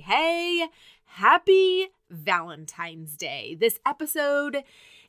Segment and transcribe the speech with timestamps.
[0.00, 0.66] Hey,
[1.04, 3.56] happy Valentine's Day.
[3.58, 4.64] This episode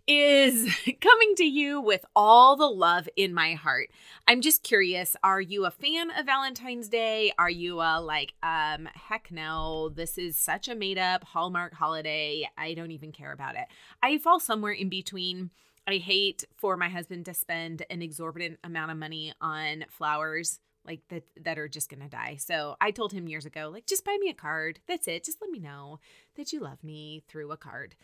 [0.08, 3.90] is coming to you with all the love in my heart.
[4.27, 7.32] I'm just curious, are you a fan of Valentine's Day?
[7.40, 12.47] Are you a like um heck no, this is such a made up Hallmark holiday.
[12.57, 13.65] I don't even care about it.
[14.04, 15.49] I fall somewhere in between.
[15.88, 21.02] I hate for my husband to spend an exorbitant amount of money on flowers like
[21.09, 22.38] that that are just gonna die.
[22.39, 24.79] So I told him years ago, like, just buy me a card.
[24.88, 25.23] That's it.
[25.23, 25.99] Just let me know
[26.35, 27.95] that you love me through a card.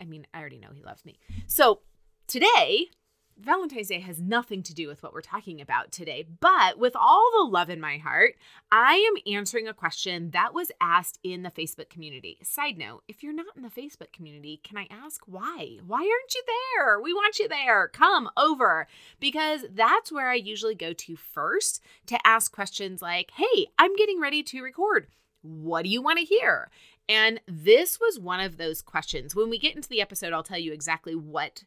[0.00, 1.18] I mean, I already know he loves me.
[1.46, 1.80] So
[2.26, 2.90] today,
[3.38, 7.30] Valentine's Day has nothing to do with what we're talking about today, but with all
[7.36, 8.36] the love in my heart,
[8.72, 12.38] I am answering a question that was asked in the Facebook community.
[12.42, 15.78] Side note, if you're not in the Facebook community, can I ask why?
[15.86, 16.98] Why aren't you there?
[16.98, 17.88] We want you there.
[17.88, 18.86] Come over
[19.20, 24.18] because that's where I usually go to first to ask questions like, hey, I'm getting
[24.18, 25.08] ready to record.
[25.42, 26.70] What do you want to hear?
[27.06, 29.36] And this was one of those questions.
[29.36, 31.64] When we get into the episode, I'll tell you exactly what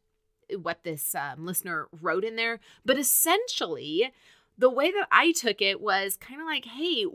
[0.61, 2.59] what this um, listener wrote in there.
[2.85, 4.11] But essentially,
[4.57, 7.05] the way that I took it was kind of like, hey,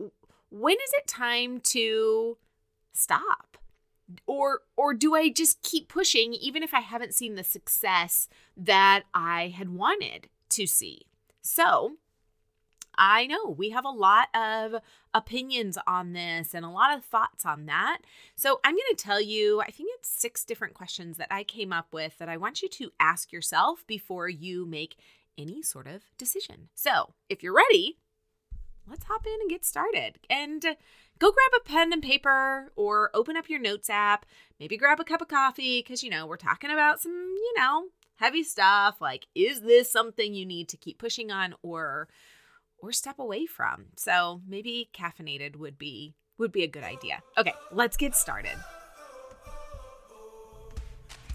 [0.50, 2.38] when is it time to
[2.92, 3.58] stop?
[4.26, 9.04] Or or do I just keep pushing even if I haven't seen the success that
[9.14, 11.02] I had wanted to see?
[11.41, 11.96] So,
[12.97, 14.81] I know we have a lot of
[15.12, 17.98] opinions on this and a lot of thoughts on that.
[18.37, 21.72] So, I'm going to tell you, I think it's six different questions that I came
[21.72, 24.97] up with that I want you to ask yourself before you make
[25.39, 26.69] any sort of decision.
[26.75, 27.98] So, if you're ready,
[28.89, 30.19] let's hop in and get started.
[30.28, 30.62] And
[31.19, 34.27] go grab a pen and paper or open up your notes app.
[34.59, 37.87] Maybe grab a cup of coffee because, you know, we're talking about some, you know,
[38.17, 39.00] heavy stuff.
[39.00, 42.09] Like, is this something you need to keep pushing on or
[42.84, 43.86] or step away from.
[43.96, 47.22] So maybe caffeinated would be would be a good idea.
[47.38, 48.56] Okay, let's get started.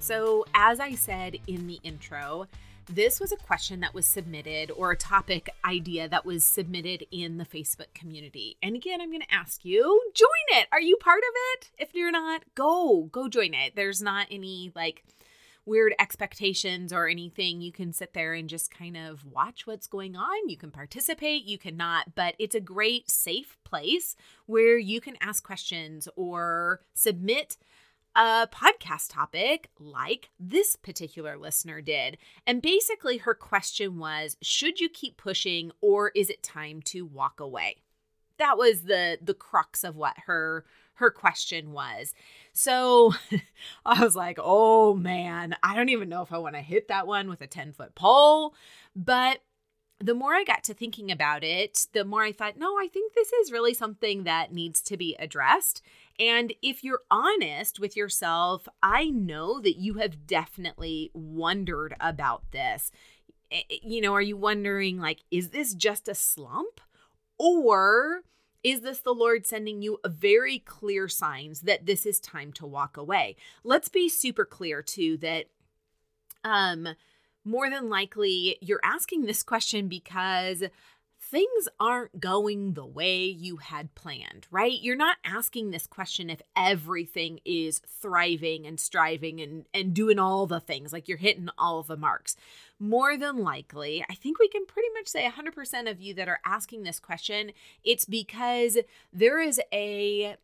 [0.00, 2.46] So, as I said in the intro,
[2.88, 7.36] this was a question that was submitted or a topic idea that was submitted in
[7.36, 8.56] the Facebook community.
[8.62, 10.68] And again, I'm going to ask you, join it.
[10.72, 11.70] Are you part of it?
[11.78, 13.76] If you're not, go, go join it.
[13.76, 15.04] There's not any like
[15.66, 17.60] weird expectations or anything.
[17.60, 20.48] You can sit there and just kind of watch what's going on.
[20.48, 24.16] You can participate, you cannot, but it's a great, safe place
[24.46, 27.58] where you can ask questions or submit
[28.16, 32.18] a podcast topic like this particular listener did.
[32.46, 37.40] And basically, her question was Should you keep pushing or is it time to walk
[37.40, 37.76] away?
[38.38, 42.12] That was the the crux of what her her question was.
[42.52, 43.14] So
[43.86, 47.06] I was like, oh man, I don't even know if I want to hit that
[47.06, 48.54] one with a 10 foot pole.
[48.94, 49.40] But
[49.98, 53.12] the more I got to thinking about it, the more I thought, no, I think
[53.12, 55.82] this is really something that needs to be addressed.
[56.20, 62.92] And if you're honest with yourself, I know that you have definitely wondered about this.
[63.82, 66.80] You know, are you wondering, like, is this just a slump?
[67.38, 68.20] Or
[68.62, 72.98] is this the Lord sending you very clear signs that this is time to walk
[72.98, 73.36] away?
[73.64, 75.46] Let's be super clear too that
[76.44, 76.88] um
[77.44, 80.64] more than likely you're asking this question because
[81.30, 84.80] things aren't going the way you had planned, right?
[84.80, 90.46] You're not asking this question if everything is thriving and striving and, and doing all
[90.46, 92.36] the things, like you're hitting all the marks.
[92.80, 96.40] More than likely, I think we can pretty much say 100% of you that are
[96.44, 97.52] asking this question,
[97.84, 98.78] it's because
[99.12, 100.36] there is a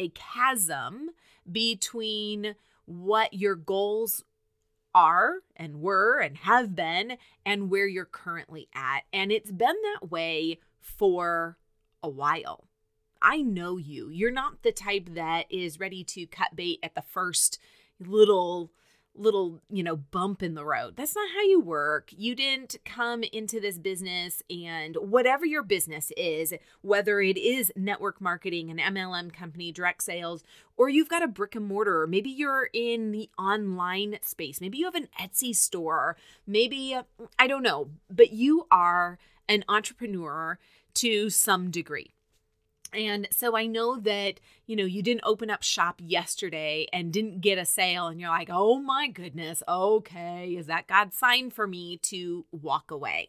[0.00, 1.10] a chasm
[1.50, 4.22] between what your goals
[4.98, 7.16] are and were and have been
[7.46, 9.02] and where you're currently at.
[9.12, 11.56] And it's been that way for
[12.02, 12.66] a while.
[13.22, 14.10] I know you.
[14.10, 17.60] You're not the type that is ready to cut bait at the first
[18.00, 18.72] little
[19.18, 20.96] little, you know, bump in the road.
[20.96, 22.10] That's not how you work.
[22.16, 28.20] You didn't come into this business and whatever your business is, whether it is network
[28.20, 30.42] marketing, an MLM company, direct sales,
[30.76, 34.78] or you've got a brick and mortar, or maybe you're in the online space, maybe
[34.78, 36.16] you have an Etsy store,
[36.46, 36.96] maybe,
[37.38, 39.18] I don't know, but you are
[39.48, 40.58] an entrepreneur
[40.94, 42.12] to some degree.
[42.92, 47.40] And so I know that, you know, you didn't open up shop yesterday and didn't
[47.40, 51.66] get a sale and you're like, "Oh my goodness, okay, is that God's sign for
[51.66, 53.28] me to walk away?"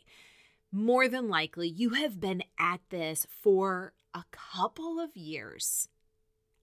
[0.72, 5.90] More than likely, you have been at this for a couple of years.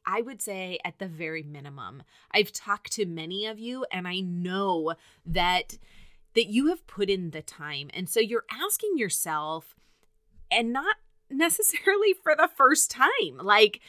[0.06, 2.04] I would say at the very minimum.
[2.30, 4.94] I've talked to many of you and I know
[5.24, 5.78] that
[6.34, 7.90] that you have put in the time.
[7.94, 9.74] And so you're asking yourself
[10.50, 10.96] and not
[11.30, 13.38] necessarily for the first time.
[13.40, 13.80] Like,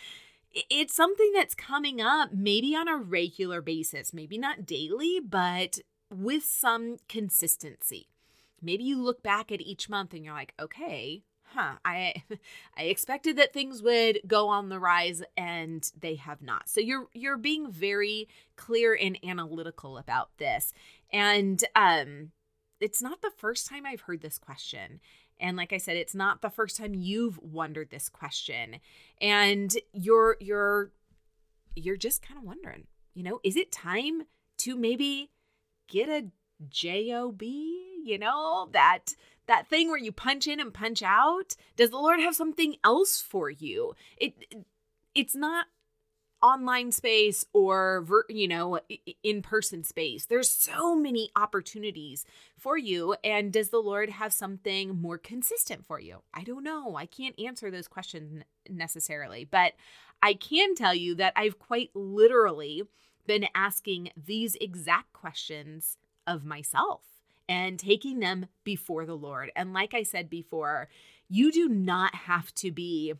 [0.69, 5.79] it's something that's coming up maybe on a regular basis, maybe not daily, but
[6.09, 8.07] with some consistency.
[8.61, 11.23] Maybe you look back at each month and you're like, okay,
[11.53, 12.23] huh, I
[12.77, 16.69] I expected that things would go on the rise and they have not.
[16.69, 20.73] So you're you're being very clear and analytical about this.
[21.11, 22.31] And um
[22.79, 24.99] it's not the first time I've heard this question.
[25.39, 28.77] And like I said, it's not the first time you've wondered this question.
[29.21, 30.91] And you're you're
[31.75, 34.23] you're just kind of wondering, you know, is it time
[34.59, 35.29] to maybe
[35.87, 36.27] get a
[36.69, 39.13] job, you know, that
[39.47, 41.55] that thing where you punch in and punch out?
[41.75, 43.93] Does the Lord have something else for you?
[44.17, 44.33] It
[45.15, 45.67] it's not
[46.47, 48.79] online space or you know
[49.23, 50.25] in-person space.
[50.25, 52.25] There's so many opportunities
[52.57, 56.21] for you and does the lord have something more consistent for you?
[56.33, 56.95] I don't know.
[56.95, 59.73] I can't answer those questions necessarily but
[60.21, 62.83] i can tell you that i've quite literally
[63.25, 67.01] been asking these exact questions of myself
[67.49, 69.51] and taking them before the lord.
[69.55, 70.89] And like i said before
[71.29, 73.13] you do not have to be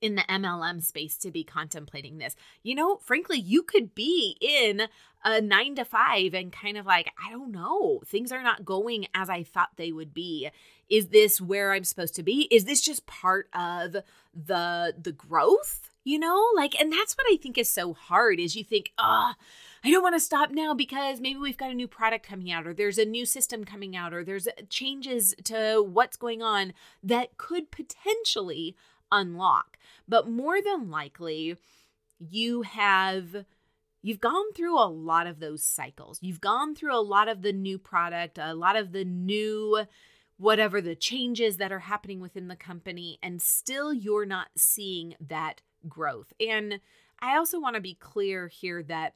[0.00, 2.36] in the MLM space to be contemplating this.
[2.62, 4.88] You know, frankly, you could be in
[5.24, 9.06] a nine to five and kind of like, I don't know, things are not going
[9.14, 10.48] as I thought they would be.
[10.88, 12.48] Is this where I'm supposed to be?
[12.50, 13.96] Is this just part of
[14.34, 15.90] the the growth?
[16.02, 19.36] You know, like, and that's what I think is so hard is you think, ah,
[19.84, 22.66] I don't want to stop now because maybe we've got a new product coming out,
[22.66, 27.36] or there's a new system coming out, or there's changes to what's going on that
[27.36, 28.74] could potentially
[29.12, 29.78] unlock.
[30.08, 31.56] But more than likely,
[32.18, 33.44] you have
[34.02, 36.18] you've gone through a lot of those cycles.
[36.22, 39.86] You've gone through a lot of the new product, a lot of the new
[40.40, 45.60] whatever the changes that are happening within the company and still you're not seeing that
[45.86, 46.32] growth.
[46.40, 46.80] And
[47.20, 49.14] I also want to be clear here that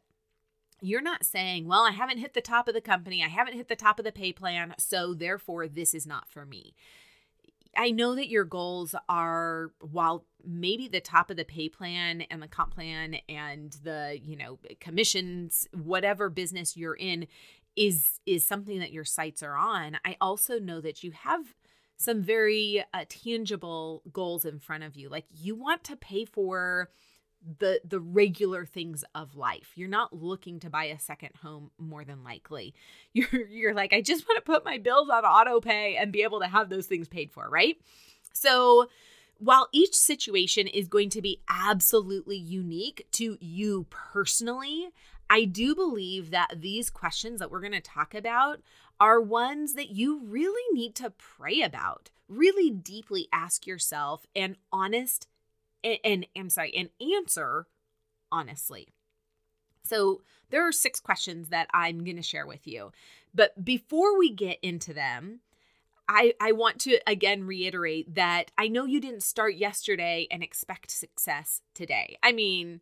[0.82, 3.68] you're not saying, well, I haven't hit the top of the company, I haven't hit
[3.68, 6.74] the top of the pay plan, so therefore this is not for me.
[7.76, 12.42] I know that your goals are while maybe the top of the pay plan and
[12.42, 17.26] the comp plan and the, you know, commissions, whatever business you're in
[17.76, 19.98] is is something that your sights are on.
[20.04, 21.54] I also know that you have
[21.96, 25.08] some very uh, tangible goals in front of you.
[25.08, 26.90] Like you want to pay for
[27.58, 29.72] the the regular things of life.
[29.74, 32.74] You're not looking to buy a second home more than likely.
[33.12, 36.22] You're you're like I just want to put my bills on auto pay and be
[36.22, 37.76] able to have those things paid for, right?
[38.32, 38.88] So
[39.38, 44.88] while each situation is going to be absolutely unique to you personally,
[45.28, 48.60] I do believe that these questions that we're going to talk about
[49.00, 52.10] are ones that you really need to pray about.
[52.28, 55.28] Really deeply ask yourself an honest
[56.04, 57.66] and, I'm sorry, and answer
[58.32, 58.88] honestly.
[59.84, 62.90] So there are six questions that I'm going to share with you.
[63.34, 65.40] But before we get into them,
[66.08, 70.90] I, I want to again reiterate that I know you didn't start yesterday and expect
[70.90, 72.18] success today.
[72.22, 72.80] I mean,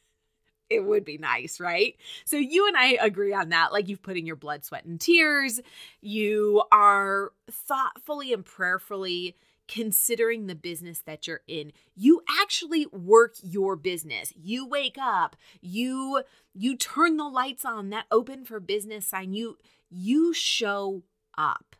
[0.70, 1.96] it would be nice, right?
[2.24, 3.72] So you and I agree on that.
[3.72, 5.60] Like you've put in your blood, sweat, and tears.
[6.00, 9.36] You are thoughtfully and prayerfully
[9.68, 11.72] considering the business that you're in.
[11.94, 14.32] You actually work your business.
[14.36, 19.32] You wake up, you you turn the lights on, that open for business sign.
[19.32, 19.58] You
[19.90, 21.02] you show
[21.36, 21.76] up.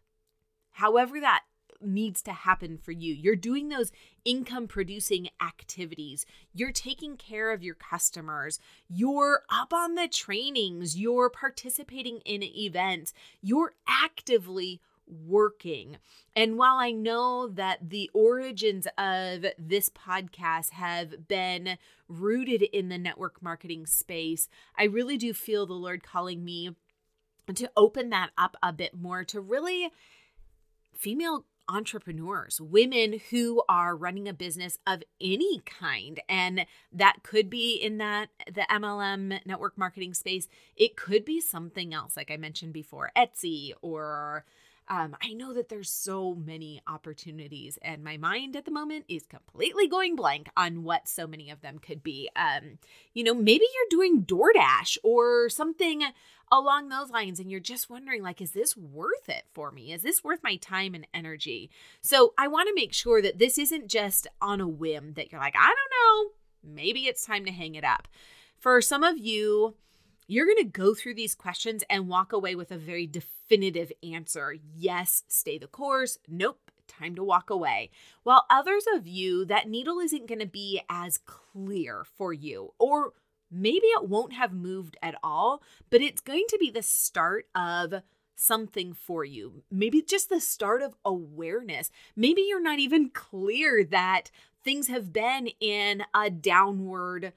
[0.73, 1.43] However that
[1.87, 3.15] needs to happen for you.
[3.15, 3.93] You're doing those
[4.25, 6.25] income producing activities.
[6.53, 8.59] You're taking care of your customers.
[8.89, 10.99] You're up on the trainings.
[10.99, 13.13] You're participating in events.
[13.43, 15.99] You're actively working.
[16.35, 22.99] And while I know that the origins of this podcast have been rooted in the
[22.99, 26.71] network marketing space, I really do feel the Lord calling me
[27.55, 29.91] to open that up a bit more to really
[30.97, 36.21] female entrepreneurs, women who are running a business of any kind.
[36.29, 40.49] And that could be in that the MLM network marketing space.
[40.77, 44.45] It could be something else, like I mentioned before, Etsy or
[44.89, 49.25] um, I know that there's so many opportunities, and my mind at the moment is
[49.27, 52.29] completely going blank on what so many of them could be.
[52.37, 52.79] Um,
[53.15, 56.03] you know, maybe you're doing DoorDash or something
[56.53, 59.93] along those lines, and you're just wondering, like, is this worth it for me?
[59.93, 61.71] Is this worth my time and energy?
[62.03, 65.41] So I want to make sure that this isn't just on a whim that you're
[65.41, 66.35] like, I don't
[66.67, 68.07] know, maybe it's time to hang it up.
[68.59, 69.75] For some of you,
[70.27, 74.57] you're going to go through these questions and walk away with a very definitive answer.
[74.75, 76.19] Yes, stay the course.
[76.29, 77.91] Nope, time to walk away.
[78.23, 83.13] While others of you, that needle isn't going to be as clear for you, or
[83.51, 88.03] maybe it won't have moved at all, but it's going to be the start of
[88.37, 89.63] something for you.
[89.71, 91.91] Maybe just the start of awareness.
[92.17, 94.31] Maybe you're not even clear that
[94.65, 97.33] things have been in a downward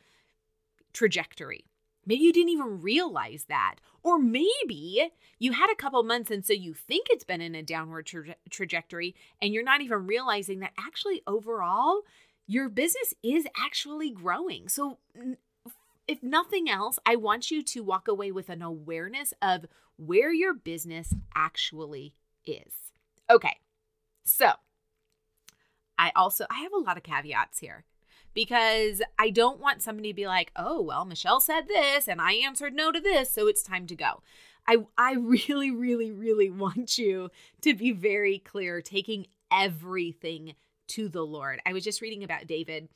[0.94, 1.66] trajectory.
[2.08, 3.76] Maybe you didn't even realize that.
[4.02, 7.62] Or maybe you had a couple months and so you think it's been in a
[7.62, 12.04] downward tra- trajectory and you're not even realizing that actually overall
[12.48, 14.70] your business is actually growing.
[14.70, 15.00] So
[16.08, 19.66] if nothing else, I want you to walk away with an awareness of
[19.98, 22.74] where your business actually is.
[23.30, 23.58] Okay.
[24.24, 24.54] So,
[26.00, 27.84] I also I have a lot of caveats here
[28.34, 32.34] because I don't want somebody to be like, "Oh, well, Michelle said this and I
[32.34, 34.22] answered no to this, so it's time to go."
[34.68, 37.30] I I really really really want you
[37.62, 40.56] to be very clear taking everything
[40.88, 41.60] to the Lord.
[41.66, 42.90] I was just reading about David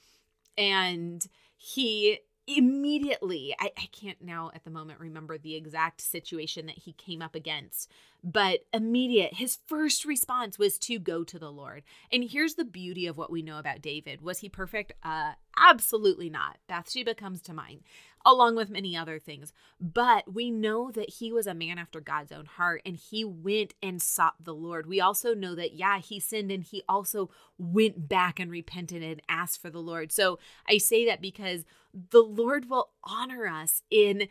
[0.57, 1.25] and
[1.57, 6.93] he immediately I, I can't now at the moment remember the exact situation that he
[6.93, 7.89] came up against
[8.23, 13.07] but immediate his first response was to go to the lord and here's the beauty
[13.07, 17.53] of what we know about david was he perfect uh absolutely not bathsheba comes to
[17.53, 17.81] mind
[18.25, 19.53] along with many other things.
[19.79, 23.73] But we know that he was a man after God's own heart and he went
[23.81, 24.85] and sought the Lord.
[24.85, 29.21] We also know that, yeah, he sinned and he also went back and repented and
[29.27, 30.11] asked for the Lord.
[30.11, 31.65] So I say that because
[32.11, 34.27] the Lord will honor us in,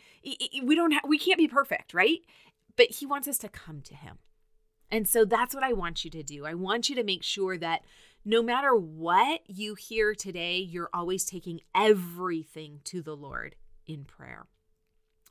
[0.63, 2.21] we don't have, we can't be perfect, right?
[2.81, 4.21] But he wants us to come to him.
[4.91, 6.47] And so that's what I want you to do.
[6.47, 7.83] I want you to make sure that
[8.25, 13.55] no matter what you hear today, you're always taking everything to the Lord
[13.87, 14.47] in prayer.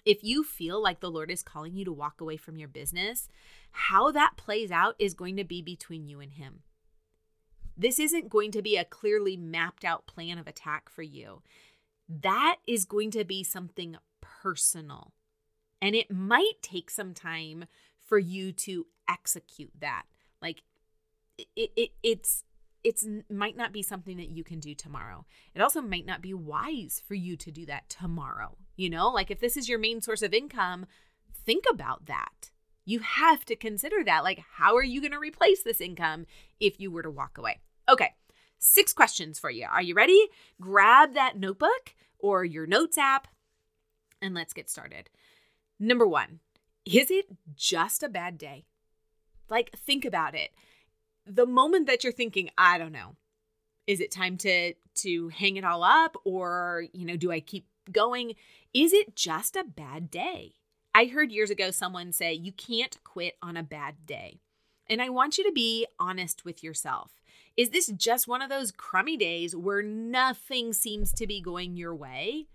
[0.05, 3.27] If you feel like the Lord is calling you to walk away from your business,
[3.71, 6.59] how that plays out is going to be between you and Him.
[7.75, 11.41] This isn't going to be a clearly mapped out plan of attack for you.
[12.07, 15.13] That is going to be something personal.
[15.81, 17.65] And it might take some time
[18.05, 20.03] for you to execute that.
[20.41, 20.63] Like
[21.37, 22.43] it, it it's
[22.83, 25.25] it's might not be something that you can do tomorrow.
[25.53, 28.57] It also might not be wise for you to do that tomorrow.
[28.75, 30.85] You know, like if this is your main source of income,
[31.45, 32.51] think about that.
[32.85, 34.23] You have to consider that.
[34.23, 36.25] Like, how are you going to replace this income
[36.59, 37.59] if you were to walk away?
[37.87, 38.13] Okay,
[38.57, 39.67] six questions for you.
[39.69, 40.27] Are you ready?
[40.59, 43.27] Grab that notebook or your notes app
[44.21, 45.09] and let's get started.
[45.79, 46.39] Number one,
[46.85, 48.65] is it just a bad day?
[49.49, 50.51] Like, think about it
[51.29, 53.15] the moment that you're thinking, I don't know,
[53.87, 57.67] is it time to to hang it all up or, you know, do I keep
[57.91, 58.33] going?
[58.73, 60.55] Is it just a bad day?
[60.93, 64.41] I heard years ago someone say you can't quit on a bad day.
[64.87, 67.11] And I want you to be honest with yourself.
[67.55, 71.95] Is this just one of those crummy days where nothing seems to be going your
[71.95, 72.47] way?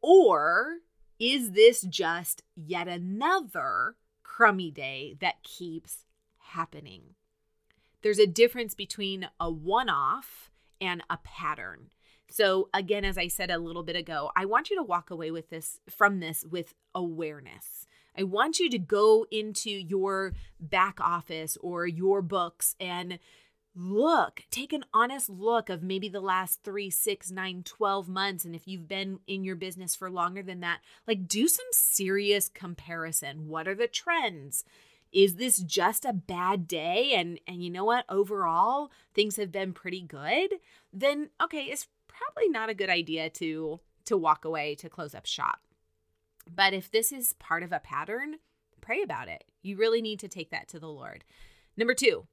[0.00, 0.78] Or
[1.18, 6.04] is this just yet another crummy day that keeps
[6.38, 7.14] happening?
[8.04, 11.88] there's a difference between a one off and a pattern.
[12.28, 15.30] So again as I said a little bit ago, I want you to walk away
[15.30, 17.86] with this from this with awareness.
[18.16, 23.18] I want you to go into your back office or your books and
[23.74, 28.44] look, take an honest look of maybe the last three, six, nine, 12 months.
[28.44, 32.48] And if you've been in your business for longer than that, like do some serious
[32.48, 33.48] comparison.
[33.48, 34.64] What are the trends?
[35.12, 37.12] Is this just a bad day?
[37.14, 38.04] And and you know what?
[38.08, 40.54] Overall, things have been pretty good.
[40.92, 45.26] Then okay, it's probably not a good idea to to walk away to close up
[45.26, 45.60] shop.
[46.52, 48.36] But if this is part of a pattern,
[48.80, 49.44] pray about it.
[49.62, 51.24] You really need to take that to the Lord.
[51.76, 52.26] Number 2,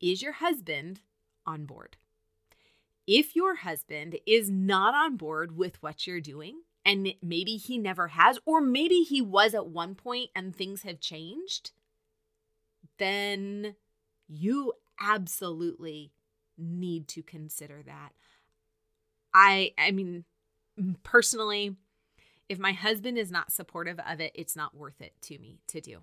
[0.00, 1.00] is your husband
[1.46, 1.96] on board?
[3.06, 8.08] If your husband is not on board with what you're doing, and maybe he never
[8.08, 11.72] has, or maybe he was at one point and things have changed,
[12.98, 13.74] then
[14.28, 16.12] you absolutely
[16.56, 18.10] need to consider that.
[19.34, 20.24] I I mean
[21.02, 21.76] personally
[22.48, 25.80] if my husband is not supportive of it, it's not worth it to me to
[25.80, 25.98] do.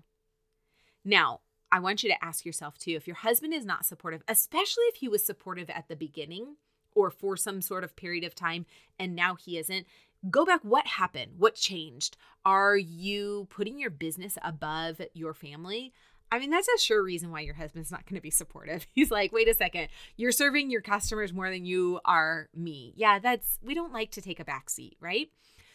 [1.04, 1.40] Now,
[1.70, 4.96] I want you to ask yourself too if your husband is not supportive, especially if
[4.96, 6.56] he was supportive at the beginning
[6.94, 8.66] or for some sort of period of time
[8.98, 9.86] and now he isn't,
[10.30, 10.60] go back.
[10.62, 11.32] What happened?
[11.38, 12.16] What changed?
[12.44, 15.92] Are you putting your business above your family?
[16.32, 18.86] I mean, that's a sure reason why your husband's not going to be supportive.
[18.92, 22.92] He's like, wait a second, you're serving your customers more than you are me.
[22.96, 25.30] Yeah, that's, we don't like to take a back seat, right?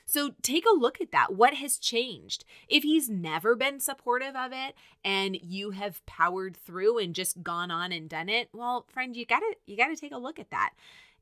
[0.10, 1.36] So take a look at that.
[1.36, 2.44] What has changed?
[2.68, 4.74] If he's never been supportive of it
[5.06, 9.24] and you have powered through and just gone on and done it, well, friend, you
[9.24, 10.72] got to you got to take a look at that.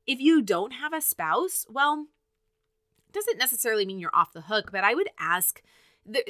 [0.06, 2.06] If you don't have a spouse, well,
[3.12, 5.60] doesn't necessarily mean you're off the hook, but I would ask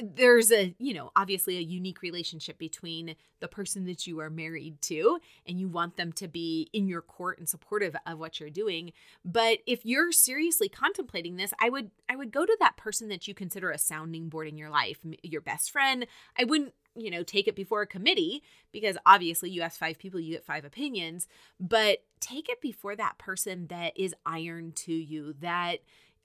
[0.03, 4.81] there's a you know obviously a unique relationship between the person that you are married
[4.81, 8.49] to and you want them to be in your court and supportive of what you're
[8.49, 8.91] doing.
[9.23, 13.27] But if you're seriously contemplating this i would i would go to that person that
[13.27, 16.05] you consider a sounding board in your life your best friend.
[16.37, 20.19] I wouldn't you know take it before a committee because obviously you ask five people
[20.19, 21.27] you get five opinions
[21.59, 25.77] but take it before that person that is iron to you that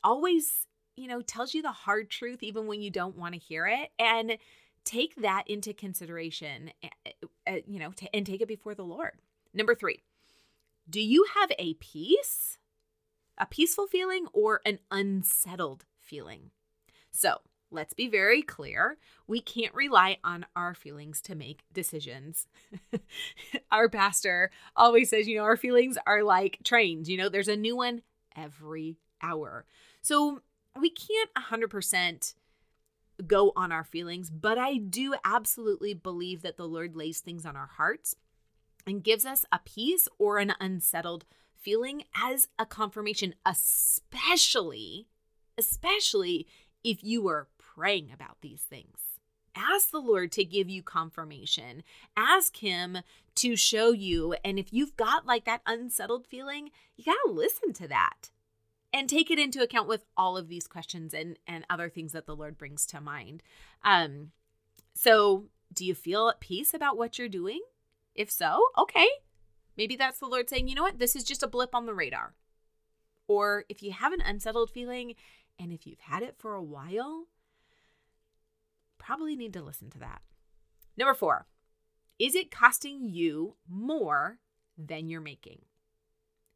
[0.03, 3.67] always you know, tells you the hard truth even when you don't want to hear
[3.67, 3.91] it.
[3.99, 4.39] And
[4.85, 6.71] take that into consideration,
[7.67, 9.13] you know, and take it before the Lord.
[9.53, 10.03] Number three,
[10.89, 12.59] do you have a peace,
[13.39, 16.51] a peaceful feeling, or an unsettled feeling?
[17.11, 17.39] So
[17.71, 18.99] let's be very clear.
[19.27, 22.47] We can't rely on our feelings to make decisions.
[23.73, 27.57] our pastor always says, you know, our feelings are like trains, you know, there's a
[27.57, 28.03] new one
[28.37, 29.65] every hour.
[30.03, 30.43] So
[30.79, 32.35] we can't 100%
[33.27, 37.57] go on our feelings, but I do absolutely believe that the Lord lays things on
[37.57, 38.17] our hearts
[38.87, 45.07] and gives us a peace or an unsettled feeling as a confirmation, especially,
[45.57, 46.47] especially
[46.83, 48.99] if you are praying about these things.
[49.57, 51.85] Ask the Lord to give you confirmation.
[52.17, 52.99] Ask Him
[53.37, 54.35] to show you.
[54.45, 58.31] And if you've got like that unsettled feeling, you got to listen to that
[58.95, 62.25] and take it into account with all of these questions and and other things that
[62.25, 63.43] the Lord brings to mind.
[63.83, 64.31] Um
[64.95, 67.61] so do you feel at peace about what you're doing?
[68.15, 69.09] If so, okay.
[69.77, 71.01] Maybe that's the Lord saying, "You know what?
[71.01, 72.35] This is just a blip on the radar."
[73.27, 75.17] Or if you have an unsettled feeling
[75.59, 77.27] and if you've had it for a while,
[78.99, 80.23] probably need to listen to that.
[80.97, 81.47] Number 4.
[82.19, 84.39] Is it costing you more
[84.79, 85.63] than you're making?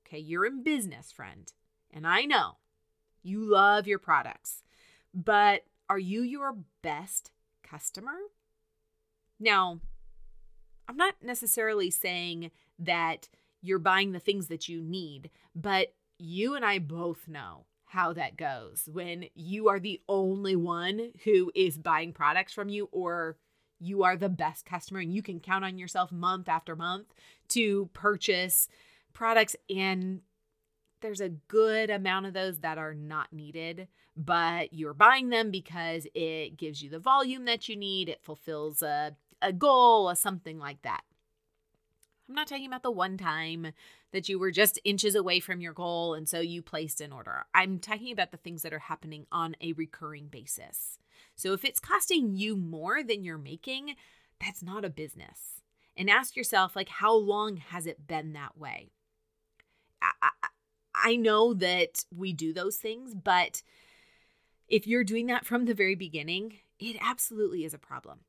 [0.07, 1.53] Okay, you're in business, friend.
[1.93, 2.57] And I know
[3.23, 4.63] you love your products,
[5.15, 7.31] but are you your best
[7.63, 8.17] customer?
[9.41, 9.81] Now,
[10.89, 13.29] I'm not necessarily saying that
[13.61, 18.37] you're buying the things that you need, but you and I both know how that
[18.37, 23.37] goes when you are the only one who is buying products from you or
[23.81, 27.07] you are the best customer and you can count on yourself month after month
[27.49, 28.69] to purchase
[29.15, 30.21] products and
[31.01, 36.07] there's a good amount of those that are not needed, but you're buying them because
[36.15, 40.59] it gives you the volume that you need, it fulfills a, a goal, or something
[40.59, 41.03] like that.
[42.29, 43.73] I'm not talking about the one time
[44.13, 47.45] that you were just inches away from your goal and so you placed an order.
[47.55, 50.99] I'm talking about the things that are happening on a recurring basis.
[51.37, 53.95] So if it's costing you more than you're making,
[54.45, 55.63] that's not a business.
[55.97, 58.93] And ask yourself, like, how long has it been that way?
[60.01, 60.49] I, I
[61.07, 63.63] know that we do those things, but
[64.69, 68.21] if you're doing that from the very beginning, it absolutely is a problem.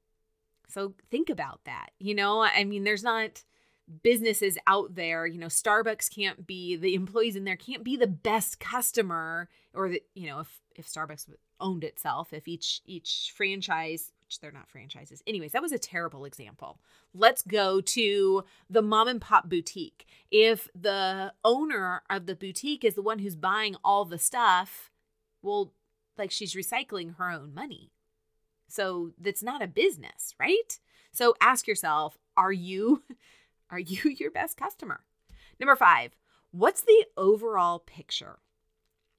[0.67, 1.89] So think about that.
[1.99, 3.43] You know, I mean, there's not
[4.03, 8.07] businesses out there, you know, Starbucks can't be the employees in there can't be the
[8.07, 11.27] best customer or the, you know, if if Starbucks
[11.59, 15.23] owned itself, if each each franchise They're not franchises.
[15.25, 16.79] Anyways, that was a terrible example.
[17.13, 20.05] Let's go to the mom and pop boutique.
[20.31, 24.91] If the owner of the boutique is the one who's buying all the stuff,
[25.41, 25.73] well,
[26.17, 27.91] like she's recycling her own money.
[28.67, 30.79] So that's not a business, right?
[31.11, 33.03] So ask yourself, are you
[33.71, 35.01] are you your best customer?
[35.59, 36.15] Number 5,
[36.51, 38.39] what's the overall picture?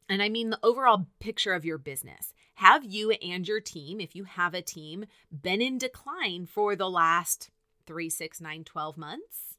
[0.08, 2.34] And I mean the overall picture of your business.
[2.60, 6.90] Have you and your team, if you have a team, been in decline for the
[6.90, 7.48] last
[7.86, 9.56] three, six, nine, 12 months?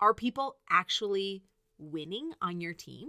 [0.00, 1.44] Are people actually
[1.78, 3.08] winning on your team?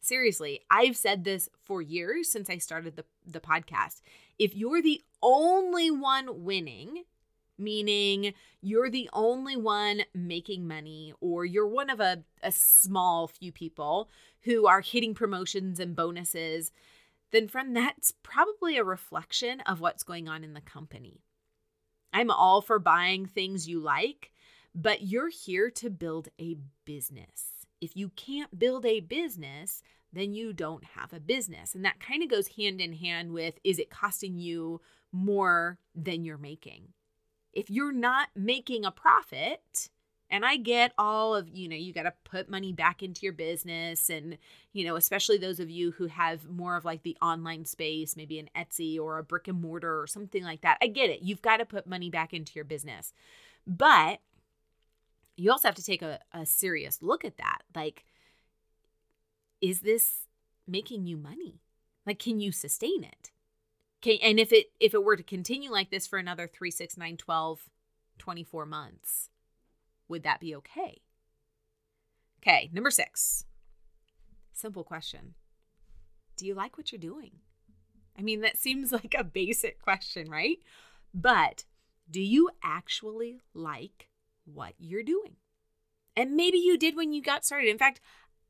[0.00, 4.00] Seriously, I've said this for years since I started the, the podcast.
[4.38, 7.02] If you're the only one winning,
[7.58, 13.50] meaning you're the only one making money, or you're one of a, a small few
[13.50, 14.08] people
[14.42, 16.70] who are hitting promotions and bonuses,
[17.34, 21.22] then, friend, that's probably a reflection of what's going on in the company.
[22.12, 24.30] I'm all for buying things you like,
[24.74, 27.66] but you're here to build a business.
[27.80, 31.74] If you can't build a business, then you don't have a business.
[31.74, 34.80] And that kind of goes hand in hand with is it costing you
[35.12, 36.94] more than you're making?
[37.54, 39.88] if you're not making a profit,
[40.34, 43.32] and I get all of, you know, you got to put money back into your
[43.32, 44.10] business.
[44.10, 44.36] And,
[44.72, 48.40] you know, especially those of you who have more of like the online space, maybe
[48.40, 50.78] an Etsy or a brick and mortar or something like that.
[50.82, 51.22] I get it.
[51.22, 53.12] You've got to put money back into your business.
[53.64, 54.18] But
[55.36, 57.60] you also have to take a, a serious look at that.
[57.72, 58.04] Like,
[59.60, 60.26] is this
[60.66, 61.60] making you money?
[62.04, 63.30] Like, can you sustain it?
[64.02, 66.96] Okay, and if it if it were to continue like this for another 3, 6,
[66.96, 67.70] 9, 12,
[68.18, 69.30] 24 months,
[70.14, 71.00] would that be okay?
[72.40, 73.46] Okay, number 6.
[74.52, 75.34] Simple question.
[76.36, 77.32] Do you like what you're doing?
[78.16, 80.58] I mean, that seems like a basic question, right?
[81.12, 81.64] But
[82.08, 84.08] do you actually like
[84.44, 85.34] what you're doing?
[86.16, 87.68] And maybe you did when you got started.
[87.68, 88.00] In fact,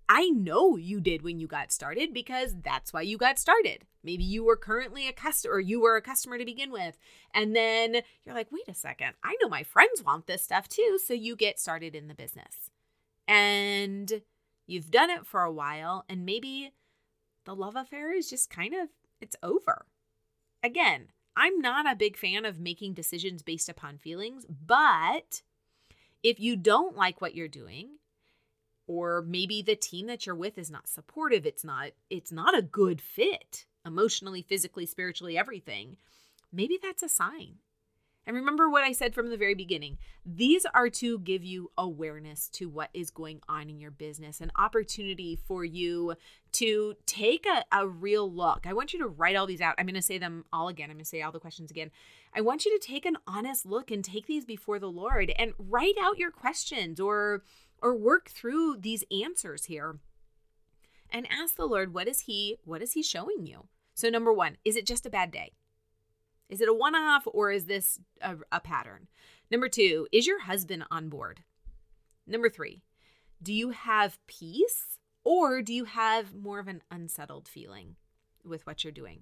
[0.08, 3.84] I know you did when you got started because that's why you got started.
[4.02, 6.98] Maybe you were currently a customer or you were a customer to begin with.
[7.32, 10.98] And then you're like, wait a second, I know my friends want this stuff too.
[11.04, 12.70] So you get started in the business.
[13.26, 14.22] And
[14.66, 16.72] you've done it for a while and maybe
[17.44, 18.88] the love affair is just kind of
[19.20, 19.86] it's over.
[20.62, 25.42] Again, I'm not a big fan of making decisions based upon feelings, but
[26.22, 27.98] if you don't like what you're doing,
[28.86, 32.62] or maybe the team that you're with is not supportive it's not it's not a
[32.62, 35.96] good fit emotionally physically spiritually everything
[36.52, 37.56] maybe that's a sign
[38.26, 39.98] and remember what I said from the very beginning.
[40.24, 44.50] These are to give you awareness to what is going on in your business, an
[44.56, 46.14] opportunity for you
[46.52, 48.66] to take a, a real look.
[48.66, 49.74] I want you to write all these out.
[49.76, 50.90] I'm going to say them all again.
[50.90, 51.90] I'm going to say all the questions again.
[52.34, 55.52] I want you to take an honest look and take these before the Lord and
[55.58, 57.42] write out your questions or
[57.84, 59.98] or work through these answers here
[61.10, 63.68] and ask the Lord, what is he what is he showing you?
[63.94, 65.52] So number 1, is it just a bad day?
[66.48, 69.08] Is it a one off or is this a, a, pattern?
[69.50, 71.42] Number two, is your husband on board?
[72.26, 72.82] Number three,
[73.42, 77.96] do you have peace or do you have more of an unsettled feeling
[78.44, 79.20] with what you're doing?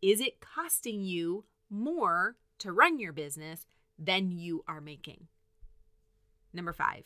[0.00, 3.66] Is it costing you more to run your business
[3.98, 5.28] than you are making?
[6.52, 7.04] Number five,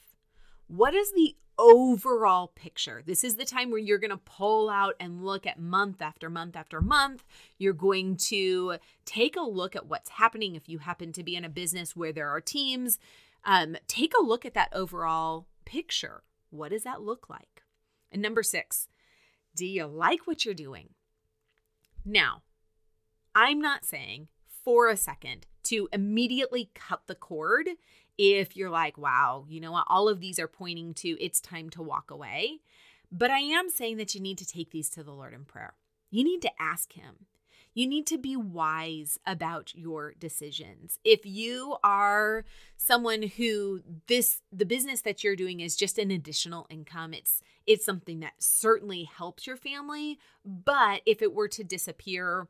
[0.66, 3.02] what is the overall picture?
[3.04, 6.30] This is the time where you're going to pull out and look at month after
[6.30, 7.24] month after month.
[7.58, 11.44] You're going to take a look at what's happening if you happen to be in
[11.44, 12.98] a business where there are teams.
[13.44, 16.22] Um, take a look at that overall picture.
[16.50, 17.62] What does that look like?
[18.10, 18.88] And number six,
[19.54, 20.90] do you like what you're doing?
[22.04, 22.42] Now,
[23.34, 24.28] I'm not saying
[24.64, 27.68] for a second to immediately cut the cord
[28.20, 31.70] if you're like, wow, you know what, all of these are pointing to it's time
[31.70, 32.60] to walk away.
[33.10, 35.74] But I am saying that you need to take these to the Lord in prayer.
[36.10, 37.26] You need to ask Him.
[37.72, 40.98] You need to be wise about your decisions.
[41.02, 42.44] If you are
[42.76, 47.84] someone who this the business that you're doing is just an additional income, it's it's
[47.86, 52.48] something that certainly helps your family, but if it were to disappear,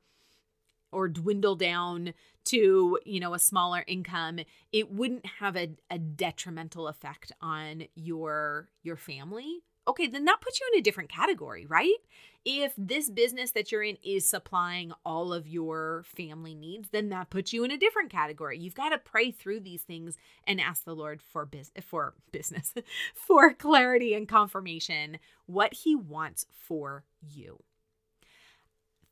[0.93, 4.41] or dwindle down to you know a smaller income
[4.73, 9.61] it wouldn't have a, a detrimental effect on your your family.
[9.89, 11.97] Okay then that puts you in a different category right?
[12.43, 17.31] If this business that you're in is supplying all of your family needs then that
[17.31, 18.59] puts you in a different category.
[18.59, 22.75] You've got to pray through these things and ask the lord for biz- for business
[23.15, 27.63] for clarity and confirmation what he wants for you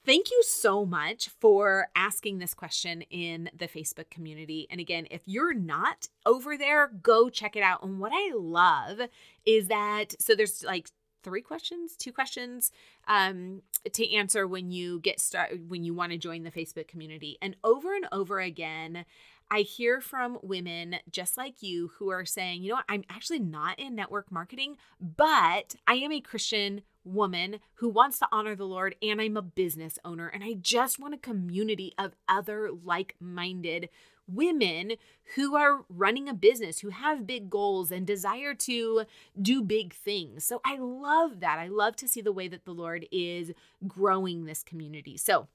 [0.08, 4.66] Thank you so much for asking this question in the Facebook community.
[4.70, 7.82] And again, if you're not over there, go check it out.
[7.82, 9.02] And what I love
[9.44, 10.88] is that so there's like
[11.22, 12.70] three questions, two questions
[13.06, 13.60] um,
[13.92, 17.36] to answer when you get started when you want to join the Facebook community.
[17.42, 19.04] And over and over again,
[19.50, 23.40] I hear from women just like you who are saying, you know what, I'm actually
[23.40, 28.64] not in network marketing, but I am a Christian woman who wants to honor the
[28.64, 33.14] Lord and I'm a business owner and I just want a community of other like
[33.20, 33.88] minded
[34.28, 34.92] women
[35.34, 39.04] who are running a business, who have big goals and desire to
[39.40, 40.44] do big things.
[40.44, 41.58] So I love that.
[41.58, 43.52] I love to see the way that the Lord is
[43.86, 45.16] growing this community.
[45.16, 45.48] So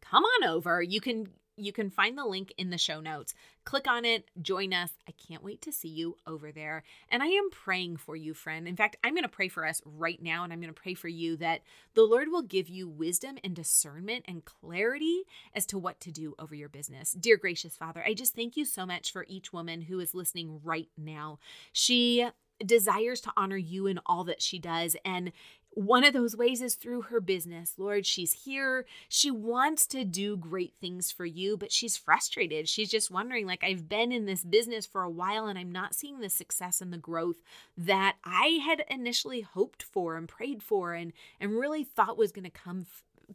[0.00, 0.82] come on over.
[0.82, 1.28] You can
[1.60, 3.34] you can find the link in the show notes.
[3.64, 4.90] Click on it, join us.
[5.08, 6.82] I can't wait to see you over there.
[7.10, 8.66] And I am praying for you, friend.
[8.66, 10.94] In fact, I'm going to pray for us right now, and I'm going to pray
[10.94, 11.60] for you that
[11.94, 15.22] the Lord will give you wisdom and discernment and clarity
[15.54, 17.12] as to what to do over your business.
[17.12, 20.60] Dear gracious Father, I just thank you so much for each woman who is listening
[20.64, 21.38] right now.
[21.72, 22.28] She
[22.64, 24.96] desires to honor you in all that she does.
[25.04, 25.32] And
[25.72, 27.74] one of those ways is through her business.
[27.78, 28.86] Lord, she's here.
[29.08, 32.68] She wants to do great things for you, but she's frustrated.
[32.68, 35.94] She's just wondering, like, I've been in this business for a while and I'm not
[35.94, 37.36] seeing the success and the growth
[37.76, 42.44] that I had initially hoped for and prayed for and, and really thought was going
[42.44, 42.86] to come,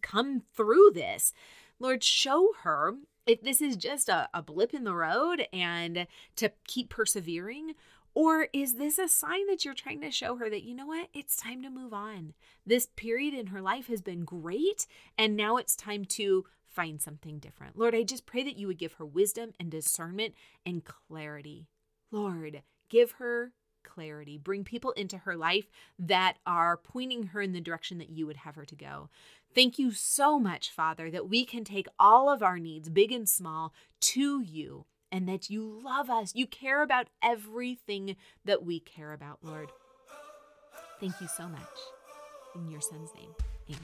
[0.02, 1.32] come through this.
[1.80, 2.96] Lord, show her
[3.26, 7.74] if this is just a, a blip in the road and to keep persevering
[8.16, 11.10] or is this a sign that you're trying to show her that, you know what,
[11.14, 12.34] it's time to move on?
[12.66, 17.40] This period in her life has been great, and now it's time to find something
[17.40, 17.78] different.
[17.78, 20.34] Lord, I just pray that you would give her wisdom and discernment
[20.66, 21.68] and clarity.
[22.10, 23.52] Lord, give her
[23.84, 24.38] clarity.
[24.38, 28.38] Bring people into her life that are pointing her in the direction that you would
[28.38, 29.10] have her to go.
[29.54, 33.28] Thank you so much, Father, that we can take all of our needs, big and
[33.28, 36.36] small, to you and that you love us.
[36.36, 39.72] You care about everything that we care about, Lord.
[41.00, 41.62] Thank you so much.
[42.54, 43.30] In your son's name,
[43.70, 43.80] amen.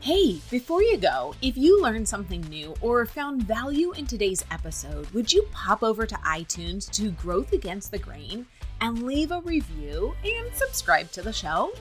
[0.00, 5.08] Hey, before you go, if you learned something new or found value in today's episode,
[5.12, 8.44] would you pop over to iTunes to Growth Against the Grain
[8.82, 11.72] and leave a review and subscribe to the show?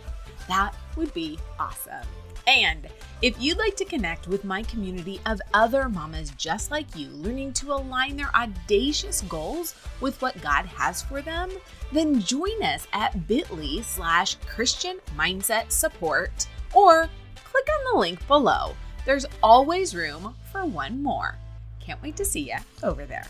[0.50, 2.06] That would be awesome.
[2.48, 2.88] And
[3.22, 7.54] if you'd like to connect with my community of other mamas just like you, learning
[7.54, 11.52] to align their audacious goals with what God has for them,
[11.92, 17.08] then join us at bit.ly slash Christian Mindset Support or
[17.44, 18.76] click on the link below.
[19.06, 21.38] There's always room for one more.
[21.80, 23.28] Can't wait to see you over there.